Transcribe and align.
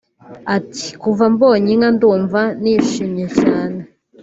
Ati 0.55 0.87
“kuva 1.01 1.25
mbonye 1.33 1.69
inka 1.75 1.89
ndumva 1.95 2.41
nishimye 2.61 3.27
cyane 3.41 3.79